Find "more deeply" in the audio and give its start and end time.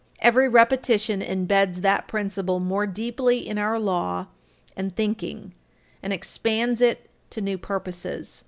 2.59-3.47